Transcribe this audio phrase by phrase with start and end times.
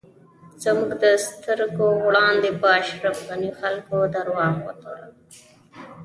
[0.63, 5.03] زموږ د سترږو وړاندی په اشرف غنی خلکو درواغ وتړل